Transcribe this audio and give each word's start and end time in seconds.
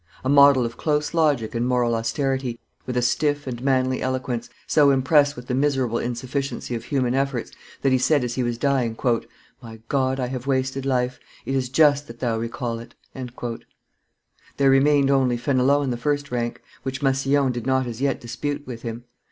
A 0.23 0.29
model 0.29 0.65
of 0.65 0.77
close 0.77 1.13
logic 1.13 1.53
and 1.53 1.67
moral 1.67 1.93
austerity, 1.93 2.59
with 2.87 2.97
a 2.97 3.03
stiff 3.03 3.45
and 3.45 3.61
manly 3.61 4.01
eloquence, 4.01 4.49
so 4.65 4.89
impressed 4.89 5.35
with 5.35 5.45
the 5.45 5.53
miserable 5.53 5.99
insufficiency 5.99 6.73
of 6.73 6.85
human 6.85 7.13
efforts, 7.13 7.51
that 7.83 7.91
he 7.91 7.99
said 7.99 8.23
as 8.23 8.33
he 8.33 8.41
was 8.41 8.57
dying, 8.57 8.97
"My 9.61 9.77
God, 9.89 10.19
I 10.19 10.25
have 10.25 10.47
wasted 10.47 10.87
life; 10.87 11.19
it 11.45 11.53
is 11.53 11.69
just 11.69 12.07
that 12.07 12.17
Thou 12.19 12.39
recall 12.39 12.79
it." 12.79 12.95
There 14.57 14.71
remained 14.71 15.11
only 15.11 15.37
Fenelon 15.37 15.83
in 15.83 15.91
the 15.91 15.97
first 15.97 16.31
rank, 16.31 16.63
which 16.81 17.03
Massillon 17.03 17.51
did 17.51 17.67
not 17.67 17.85
as 17.85 18.01
yet 18.01 18.19
dispute 18.19 18.65
with 18.65 18.81
him. 18.81 19.03